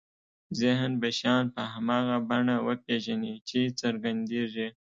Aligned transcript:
ذهن 0.59 0.91
به 1.01 1.09
شیان 1.17 1.45
په 1.55 1.61
هماغه 1.73 2.17
بڼه 2.29 2.55
وپېژني 2.67 3.33
چې 3.49 3.59
څرګندېږي. 3.79 4.67